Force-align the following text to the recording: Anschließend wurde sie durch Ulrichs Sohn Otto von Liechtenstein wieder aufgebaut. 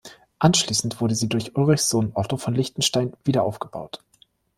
Anschließend 0.39 0.99
wurde 0.99 1.13
sie 1.13 1.29
durch 1.29 1.55
Ulrichs 1.55 1.87
Sohn 1.89 2.11
Otto 2.15 2.35
von 2.37 2.55
Liechtenstein 2.55 3.13
wieder 3.23 3.43
aufgebaut. 3.43 4.01